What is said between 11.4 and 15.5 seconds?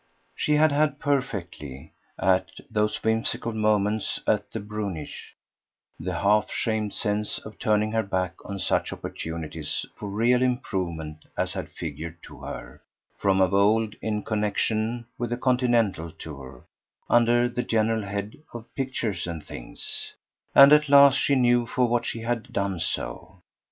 had figured to her, from of old, in connexion with the